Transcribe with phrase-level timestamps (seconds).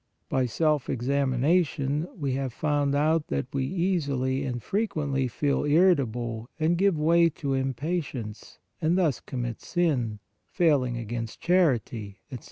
[0.29, 6.75] By self examination we have found out that we easily and frequently feel irritable and
[6.75, 10.17] give way to im patience, and thus commit sin,
[10.49, 12.39] failing against char ity, etc.